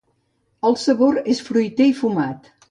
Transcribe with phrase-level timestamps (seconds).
[0.69, 2.51] El sabor és fruiter i fumat.